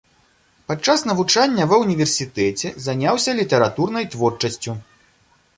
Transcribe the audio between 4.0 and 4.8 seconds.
творчасцю.